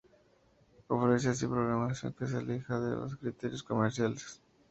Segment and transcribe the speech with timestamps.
[0.87, 4.41] Ofrece así una programación que se aleja de los criterios comerciales.